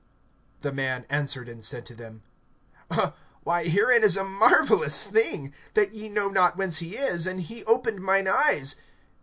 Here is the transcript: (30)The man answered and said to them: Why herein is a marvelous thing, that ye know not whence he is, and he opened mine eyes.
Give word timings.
(30)The 0.63 0.73
man 0.73 1.05
answered 1.11 1.47
and 1.47 1.63
said 1.63 1.85
to 1.85 1.93
them: 1.93 2.23
Why 3.43 3.65
herein 3.67 4.03
is 4.03 4.17
a 4.17 4.23
marvelous 4.23 5.05
thing, 5.05 5.53
that 5.75 5.93
ye 5.93 6.09
know 6.09 6.27
not 6.29 6.57
whence 6.57 6.79
he 6.79 6.95
is, 6.97 7.27
and 7.27 7.39
he 7.41 7.63
opened 7.65 7.99
mine 8.01 8.27
eyes. 8.27 8.77